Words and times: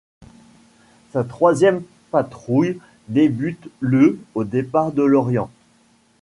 Sa 1.13 1.23
troisième 1.23 1.83
patrouille 2.09 2.79
débute 3.07 3.69
le 3.81 4.17
au 4.33 4.43
départ 4.43 4.91
de 4.91 5.03
Lorient. 5.03 5.51